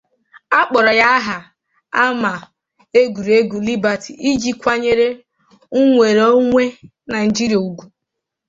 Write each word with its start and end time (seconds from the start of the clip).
Akpọrọ 0.59 0.91
ya 1.01 1.07
aha 1.17 1.37
ama 2.03 2.31
egwuregwu 3.01 3.57
Liberty 3.67 4.11
iji 4.29 4.51
kwanyere 4.61 5.07
nnwere 5.77 6.23
onwe 6.39 6.63
Naịjirịa 7.09 7.59
ugwu. 7.67 7.83